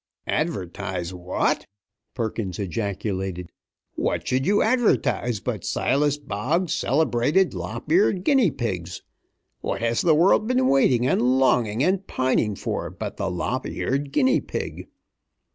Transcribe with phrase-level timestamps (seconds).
[0.25, 1.67] "Advertise what?"
[2.15, 3.51] Perkins ejaculated.
[3.93, 9.03] "What should you advertise, but Silas Boggs's Celebrated Lop eared Guinea pigs?
[9.59, 14.11] What has the world been waiting and longing and pining for but the lop eared
[14.11, 14.87] guinea pig?